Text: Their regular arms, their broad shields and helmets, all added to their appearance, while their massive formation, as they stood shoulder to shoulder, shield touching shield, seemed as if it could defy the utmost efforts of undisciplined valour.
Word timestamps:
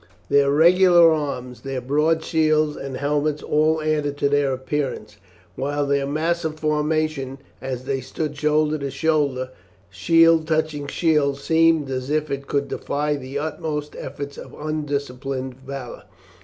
Their 0.29 0.49
regular 0.49 1.11
arms, 1.11 1.61
their 1.61 1.79
broad 1.79 2.23
shields 2.23 2.75
and 2.75 2.97
helmets, 2.97 3.43
all 3.43 3.83
added 3.83 4.17
to 4.17 4.29
their 4.29 4.51
appearance, 4.51 5.17
while 5.55 5.85
their 5.85 6.07
massive 6.07 6.59
formation, 6.59 7.37
as 7.61 7.83
they 7.83 8.01
stood 8.01 8.35
shoulder 8.35 8.79
to 8.79 8.89
shoulder, 8.89 9.51
shield 9.91 10.47
touching 10.47 10.87
shield, 10.87 11.37
seemed 11.37 11.91
as 11.91 12.09
if 12.09 12.31
it 12.31 12.47
could 12.47 12.67
defy 12.67 13.15
the 13.15 13.37
utmost 13.37 13.95
efforts 13.95 14.39
of 14.39 14.55
undisciplined 14.59 15.53
valour. 15.53 16.01